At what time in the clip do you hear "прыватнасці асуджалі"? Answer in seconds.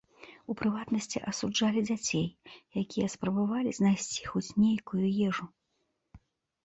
0.61-1.83